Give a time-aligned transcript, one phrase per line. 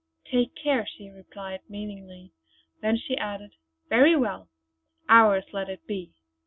[0.25, 2.31] "Take care!" she replied, meaningly,
[2.81, 3.51] then she added:
[3.87, 4.49] "Very well!
[5.07, 6.11] Ours let it be.